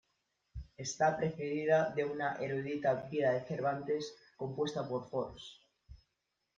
[0.77, 5.61] Está precedida de una erudita vida de Cervantes compuesta por Fors.